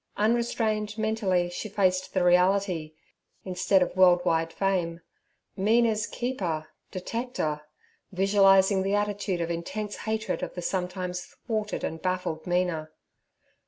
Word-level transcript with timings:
Unrestrained 0.17 0.97
mentally 0.97 1.47
she 1.51 1.69
faced 1.69 2.11
the 2.15 2.23
reality—instead 2.23 3.83
of 3.83 3.95
world 3.95 4.25
wide 4.25 4.51
fame—'Mina's 4.51 6.07
keeper' 6.07 6.65
'detecter' 6.89 7.61
visualizing 8.11 8.81
the 8.81 8.95
attitude 8.95 9.41
of 9.41 9.51
intense 9.51 9.97
hatred 9.97 10.41
of 10.41 10.55
the 10.55 10.61
sometimes 10.63 11.21
thwarted 11.45 11.83
and 11.83 12.01
baffled 12.01 12.47
Mina. 12.47 12.89